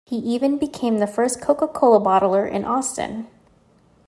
He 0.03 0.15
even 0.15 0.57
became 0.57 0.97
the 0.97 1.05
first 1.05 1.39
Coca-Cola 1.39 1.99
bottler 2.01 2.49
in 2.49 2.65
Austin. 2.65 3.27